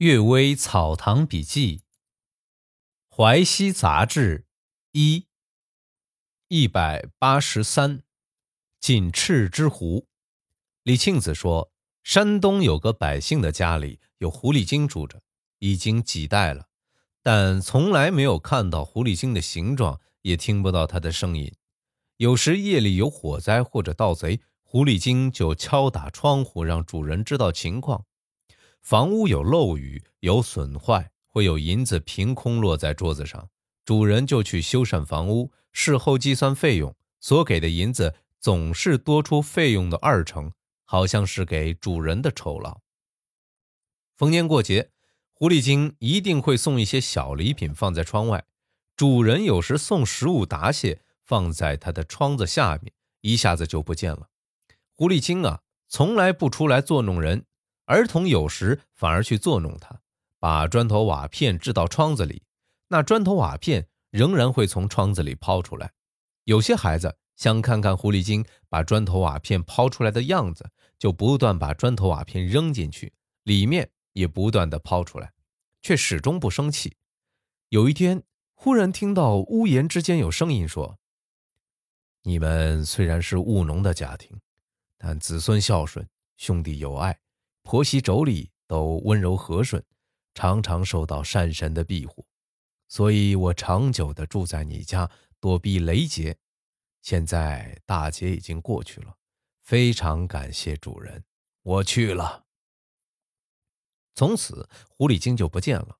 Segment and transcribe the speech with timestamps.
[0.06, 1.78] 《岳微草堂笔记》
[3.10, 4.38] 《淮西杂志》
[4.92, 5.26] 一
[6.46, 8.04] 一百八十三，
[8.78, 10.06] 锦翅之狐。
[10.84, 11.72] 李庆子说，
[12.04, 15.20] 山东有个百姓的家里有狐狸精住着，
[15.58, 16.68] 已经几代了，
[17.24, 21.52] 但从来没有看到狐狸精的形状，也听不到它的声音。
[22.18, 28.04] 有时夜里有火灾或者盗贼，狐狸精就敲打窗户，让主人知道情况。
[28.82, 33.50] 房屋有漏雨、有损坏，会有银子凭空落在桌子上，
[33.84, 40.52] 主人就去修缮房屋，事后计算费用，所给的银子总是多出费用的二成，
[40.84, 42.80] 好像是给主人的酬劳。
[44.16, 44.90] 逢年过节，
[45.32, 48.46] 狐狸精一定会送一些小礼品放在窗外，
[48.96, 54.28] 主人有时送食物答谢，放在他的窗子下面，一下子就不见了。
[54.96, 57.44] 狐狸精啊，从来不出来作弄人。
[57.88, 59.98] 儿童有时反而去作弄他，
[60.38, 62.42] 把砖头瓦片掷到窗子里，
[62.88, 65.90] 那砖头瓦片仍然会从窗子里抛出来。
[66.44, 73.10] 有些孩子想看看狐狸精把砖头瓦片抛出来的样子，就不断把砖头瓦片扔进去，
[73.44, 75.32] 里面也不断的抛出来，
[75.80, 76.94] 却始终不生气。
[77.70, 80.98] 有一天，忽然听到屋檐之间有声音说
[82.24, 84.38] ：“你们虽然是务农的家庭，
[84.98, 87.18] 但子孙孝顺，兄弟友爱。”
[87.68, 89.84] 婆媳妯娌都温柔和顺，
[90.32, 92.24] 常常受到善神的庇护，
[92.88, 96.38] 所以我长久的住在你家，躲避雷劫。
[97.02, 99.14] 现在大劫已经过去了，
[99.60, 101.22] 非常感谢主人，
[101.62, 102.46] 我去了。
[104.14, 105.98] 从此狐狸精就不见了。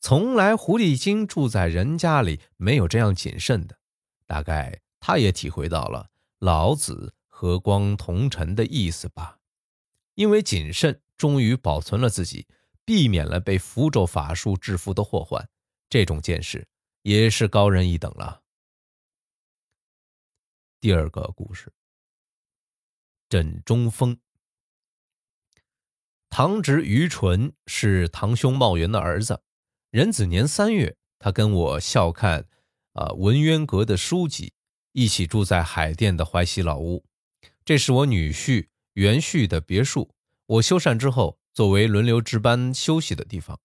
[0.00, 3.78] 从来狐狸精住在人家里没有这样谨慎的，
[4.26, 6.10] 大概他也体会到了
[6.40, 9.35] 老子和光同尘的意思吧。
[10.16, 12.48] 因为谨慎，终于保存了自己，
[12.84, 15.48] 避免了被符咒法术制服的祸患。
[15.88, 16.66] 这种见识
[17.02, 18.42] 也是高人一等了。
[20.80, 21.72] 第二个故事：
[23.28, 24.18] 枕中风。
[26.30, 29.42] 堂侄于纯是堂兄茂元的儿子，
[29.90, 32.48] 壬子年三月，他跟我笑看，
[32.92, 34.54] 啊文渊阁的书籍，
[34.92, 37.04] 一起住在海淀的淮西老屋。
[37.66, 38.68] 这是我女婿。
[38.96, 40.14] 元旭的别墅，
[40.46, 43.60] 我修缮之后，作为轮流值班休息的地方。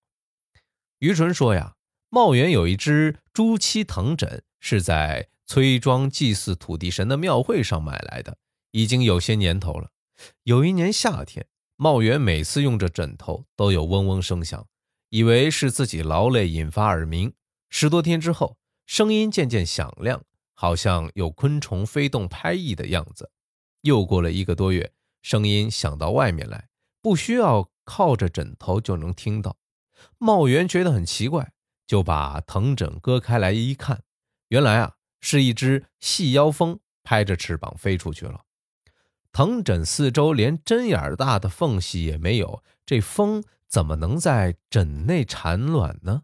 [0.99, 1.75] 于纯说呀，
[2.09, 8.37] 茂源有一只朱漆藤枕，是在崔庄祭祀土地神的庙会上买来的，
[8.71, 9.91] 已经有些年头了。
[10.43, 11.47] 有一年夏天，
[11.77, 14.67] 茂源每次用着枕头都有嗡嗡声响，
[15.11, 17.31] 以为是自己劳累引发耳鸣。
[17.69, 20.25] 十多天之后，声音渐渐响亮，
[20.55, 23.31] 好像有昆虫飞动拍翼的样子。
[23.83, 24.91] 又过了一个多月。
[25.21, 26.69] 声音响到外面来，
[27.01, 29.57] 不需要靠着枕头就能听到。
[30.17, 31.53] 茂元觉得很奇怪，
[31.85, 34.03] 就把藤枕割开来一看，
[34.47, 38.41] 原来啊是一只细腰蜂拍着翅膀飞出去了。
[39.31, 46.23] 藤枕四周连针眼大的缝隙也没有，这蜂怎么能在枕内产卵呢？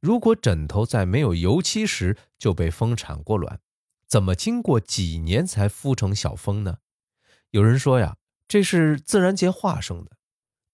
[0.00, 3.60] 如果枕头在没有油漆时就被蜂产过卵，
[4.08, 6.78] 怎么经过几年才孵成小蜂呢？
[7.50, 8.16] 有人说呀。
[8.52, 10.10] 这是自然界化生的，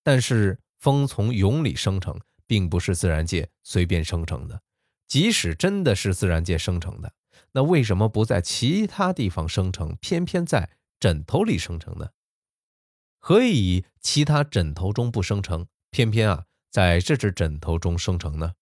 [0.02, 4.60] 但是风从蛹里生成，并不是自然界随便生成的。
[5.06, 7.12] 即使真的是自然界生成的，
[7.52, 12.08] 那为什么不在其他地方生成，偏偏在枕头里生成呢？
[13.20, 18.54] 何以其他枕头中不生成，偏偏啊在这只枕头中生成呢？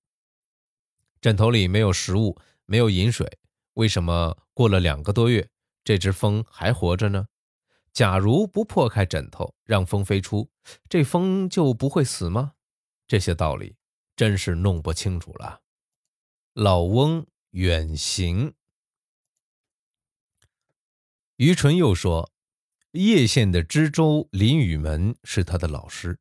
[1.22, 3.38] 枕头里没有食物，没有饮水，
[3.72, 5.49] 为什么过了两个多月，
[5.82, 7.28] 这只蜂还活着呢？
[7.97, 10.51] 假如不破开枕头，让风飞出，
[10.87, 12.53] 这风就不会死吗？
[13.09, 13.75] 这些道理
[14.15, 15.62] 真是弄不清楚了。
[16.53, 18.53] 老翁远行。
[21.37, 22.31] 于纯又说，
[22.91, 26.19] 叶县的知州林雨门是他的老师。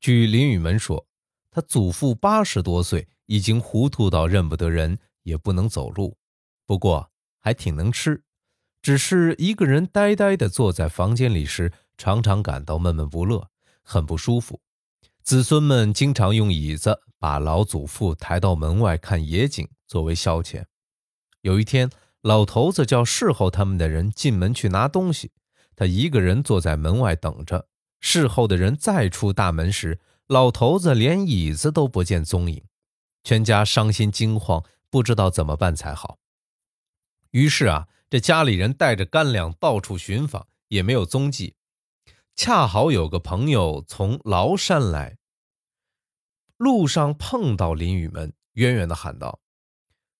[0.00, 1.06] 据林雨门说，
[1.50, 6.16] 他祖父八十多岁，已经糊涂到认不得人，也不能走路，
[6.64, 8.24] 不过还挺能吃。
[8.82, 13.48] 只是一个人呆呆地坐在房间里时，常常感到闷闷不乐，
[13.80, 14.60] 很不舒服。
[15.22, 20.64] 子孙们经常用椅子把老祖父抬到门外看野景作为消遣。
[21.42, 21.88] 有一天，
[22.22, 25.30] 老头子叫侍候他们的人进门去拿东西，
[25.76, 27.68] 他一个人坐在门外等着。
[28.00, 32.64] 侍候的人再出大门时，老头子连椅子都不见踪影，
[33.22, 36.18] 全家伤心惊慌，不知道怎么办才好。
[37.30, 37.86] 于是啊。
[38.12, 41.56] 这家里人带着干粮到处寻访，也没有踪迹。
[42.36, 45.16] 恰好有个朋友从崂山来，
[46.58, 49.40] 路上碰到林雨门，远远的喊道：“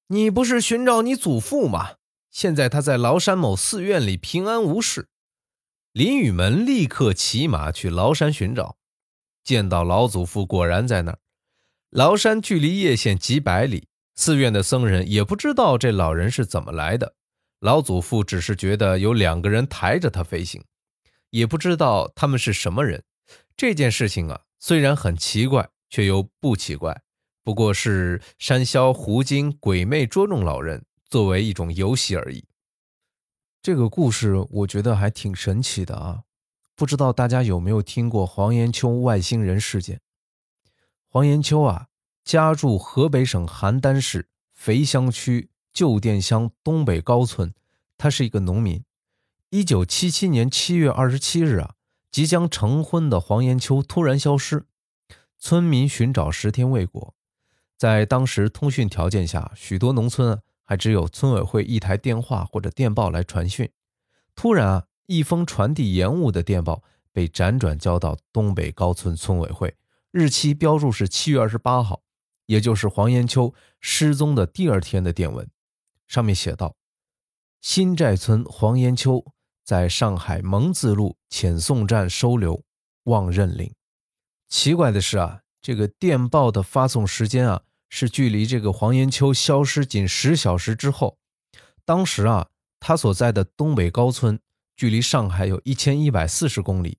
[0.09, 1.97] 你不是寻找你祖父吗？
[2.31, 5.11] 现在他在崂山某寺院里平安无事。”
[5.93, 8.79] 林雨门立刻骑马去崂山寻找，
[9.45, 11.19] 见到老祖父果然在那儿。
[11.91, 17.17] 崂山距离叶县几百里，寺院的僧人也不知道这老人是怎么来的。
[17.63, 20.65] 老祖父只是觉得有两个人抬着他飞行，
[21.31, 23.05] 也不知道他们是什么人。
[23.57, 27.03] 这件事情啊，虽然很奇怪，却又不奇怪，
[27.45, 32.45] 不过是山魈狐精鬼魅捉弄老人，作为一种游戏而已。
[33.63, 36.23] 这个故事我觉得还挺神奇的啊！
[36.75, 40.01] 不知道大家有没有听过黄延秋外星人事件？
[41.07, 41.87] 黄延秋啊，
[42.25, 47.53] 家住河北省邯郸市肥乡区旧店乡东北高村，
[47.97, 48.85] 他是一个农民。
[49.51, 51.75] 一九七七年七月二十七日啊，
[52.11, 54.67] 即将成婚的黄延秋突然消失，
[55.39, 57.15] 村民寻找十天未果。
[57.77, 60.41] 在当时通讯条件下，许多农村。
[60.65, 63.69] 还只有村委会一台电话或者电报来传讯。
[64.35, 66.83] 突然啊，一封传递延误的电报
[67.13, 69.77] 被辗转交到东北高村村委会，
[70.13, 72.05] 日期标注是七月二十八号，
[72.47, 75.47] 也就是黄延秋失踪的第二天的电文。
[76.13, 76.77] 上面写道
[77.63, 79.25] ：“新寨村黄延秋
[79.65, 82.63] 在上海蒙自路遣送站收留，
[83.05, 83.75] 望认领。”
[84.47, 87.63] 奇怪的是啊，这个电报的发送时间啊。
[87.95, 91.19] 是距离这个黄延秋消失仅十小时之后，
[91.85, 92.49] 当时啊，
[92.81, 94.41] 他所在的东北高村
[94.75, 96.97] 距离上海有一千一百四十公里，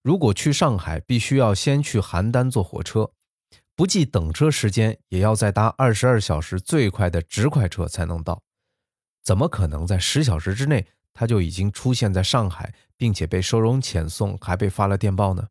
[0.00, 3.10] 如果去上海，必须要先去邯郸坐火车，
[3.74, 8.40] 不计等车时间，也要再搭二十二小时最快的直快车才能到。
[9.28, 15.48] 怎么可能在十小时之内他就已经出现在上海，并且被收容遣送，还被发了电报呢？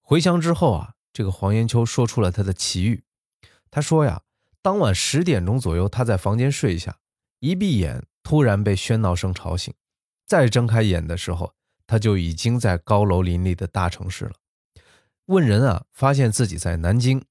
[0.00, 3.04] 回乡之后啊，这个黄延秋说出了他的奇遇。
[3.70, 4.22] 他说呀，
[4.60, 6.98] 当晚十点钟左右，他在房间睡下，
[7.38, 9.72] 一闭眼，突然被喧闹声吵醒，
[10.26, 11.54] 再睁开眼的时候，
[11.86, 14.32] 他就已经在高楼林立的大城市了。
[15.26, 17.24] 问人啊，发现自己在南京。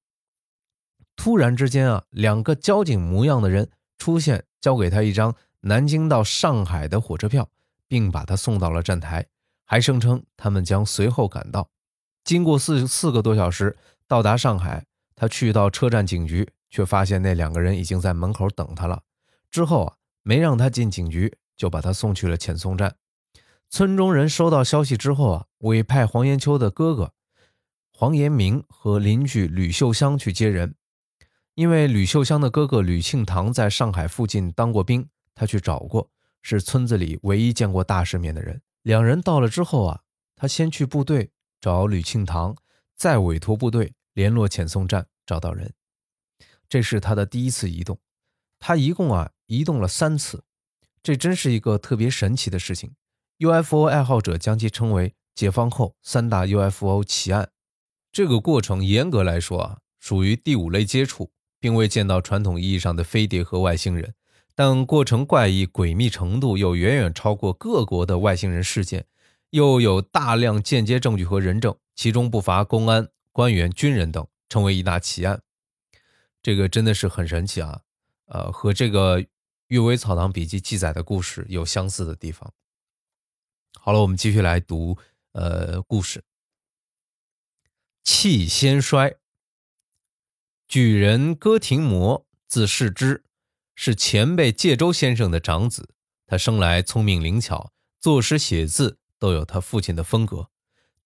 [1.16, 7.48] 突然之间啊，两个交警模样的人出现，交给他一张南京到上海的火车票，
[7.86, 9.26] 并把他送到了站台，
[9.64, 11.68] 还声称他们将随后赶到。
[12.24, 14.84] 经过四四个多小时，到达上海。
[15.20, 19.02] 他去到车站警局，却发现那两个人已经在门口等他了。
[19.50, 22.94] 之后啊，没让他进警局，就把他送去了遣送站。
[23.68, 27.14] 村中人收到消息之后啊，委派黄延秋的哥哥
[27.90, 30.76] 黄延明和邻居吕秀香去接人。
[31.58, 36.08] 因为吕秀香的哥哥吕庆堂在上海附近当过兵，他去找过，
[36.40, 38.62] 是村子里唯一见过大世面的人。
[38.82, 40.02] 两人到了之后啊，
[40.36, 42.56] 他先去部队找吕庆堂，
[42.94, 43.92] 再委托部队。
[44.14, 45.72] 联络遣送站找到人，
[46.68, 47.98] 这是他的第一次移动。
[48.60, 50.44] 他一共啊移动了三次，
[51.02, 52.94] 这真是一个特别神奇的事情。
[53.38, 57.50] UFO 爱好者将其称为解放后三大 UFO 奇案。
[58.12, 64.14] 这个过程严格来说啊属于第五类接触，并未见到传统意义上的飞碟和外星人，
[64.54, 69.06] 但过程怪异诡秘程度又远远超过各国的外星人事件，
[69.50, 73.08] 又有大量间接证据和人证，其中不乏公安。
[73.30, 75.40] 官员、军人等成为一大奇案，
[76.42, 77.82] 这个真的是很神奇啊！
[78.26, 79.20] 呃，和这个
[79.68, 82.52] 《阅微草堂笔记》记载的故事有相似的地方。
[83.78, 84.98] 好了，我们继续来读
[85.34, 86.24] 呃故事。
[88.02, 89.14] 气先衰，
[90.68, 93.24] 举人歌亭魔字世之，
[93.74, 95.88] 是前辈介州先生的长子。
[96.26, 100.50] 他生来聪明灵巧，作诗写字都有他父亲的风格。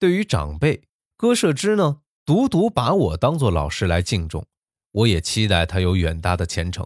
[0.00, 0.82] 对于长辈
[1.16, 2.00] 歌社之呢？
[2.24, 4.44] 独独把我当做老师来敬重，
[4.90, 6.84] 我也期待他有远大的前程。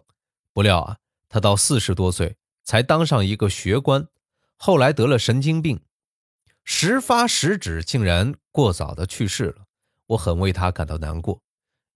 [0.52, 0.98] 不料啊，
[1.30, 4.06] 他到四十多岁才当上一个学官，
[4.56, 5.80] 后来得了神经病，
[6.62, 9.64] 时发时止，竟然过早的去世了。
[10.08, 11.42] 我很为他感到难过。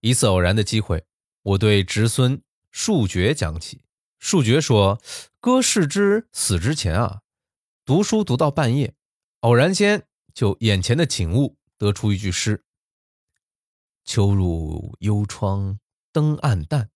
[0.01, 1.05] 一次偶然的机会，
[1.43, 2.41] 我对侄孙
[2.71, 3.83] 树觉讲起，
[4.19, 4.99] 树觉说
[5.39, 7.21] ：“哥世之死之前啊，
[7.85, 8.95] 读书读到半夜，
[9.41, 12.63] 偶然间就眼前的景物得出一句诗。”
[14.03, 15.79] 秋入幽窗
[16.11, 16.89] 灯暗淡。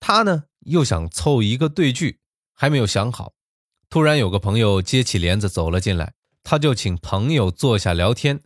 [0.00, 2.20] 他呢又想凑一个对句，
[2.54, 3.34] 还没有想好。
[3.90, 8.42] 突然有个朋友接起帘子走了进来，他就请朋友坐下聊天。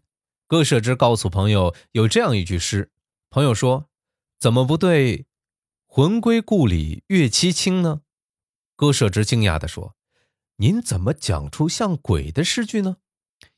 [0.49, 2.91] 歌舍之告诉朋友有这样一句诗，
[3.31, 3.91] 朋友说
[4.39, 5.27] ：“怎么不对
[5.87, 8.03] ‘魂归故里月凄清’呢？”
[8.77, 9.95] 歌舍之惊讶地说
[10.57, 12.97] ：“您怎么讲出像鬼的诗句呢？”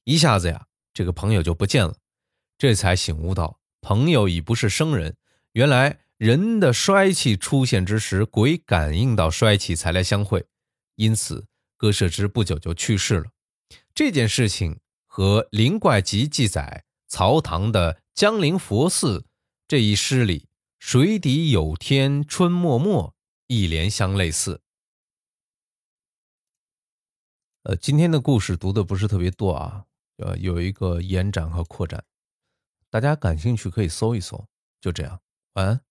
[0.04, 1.96] 一下子呀，这个朋友就不见了。
[2.56, 5.16] 这才醒悟到朋友已不是生人。
[5.52, 10.46] 原来人的衰气出现之时，鬼感应到衰气才来相会，
[10.96, 11.46] 因此
[11.76, 13.26] 歌舍之不久就去世了。
[13.94, 19.26] 这件事情和《灵怪集》记载曹唐的江陵佛寺
[19.68, 20.48] 这一诗里
[20.80, 23.12] “水底有天春脉脉”
[23.48, 24.62] 一联相类似。
[27.64, 29.84] 呃，今天的故事读的不是特别多啊，
[30.16, 32.02] 呃，有一个延展和扩展，
[32.88, 34.42] 大家感兴趣可以搜一搜。
[34.80, 35.20] 就这样，
[35.52, 35.87] 晚安。